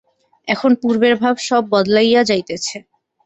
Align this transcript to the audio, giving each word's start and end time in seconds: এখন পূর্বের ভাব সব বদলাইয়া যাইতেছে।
এখন 0.47 0.71
পূর্বের 0.81 1.15
ভাব 1.15 1.35
সব 1.47 1.63
বদলাইয়া 1.73 2.21
যাইতেছে। 2.23 2.77